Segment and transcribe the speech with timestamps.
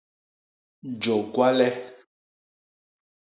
[1.01, 1.67] Jô gwale.